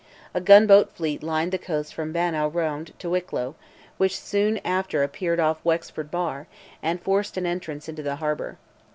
[0.33, 3.53] A gunboat fleet lined the coast from Bannow round to Wicklow,
[3.99, 6.47] which soon after appeared off Wexford bar,
[6.81, 8.57] and forced an entrance into the harbour.